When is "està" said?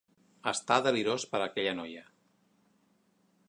0.51-0.77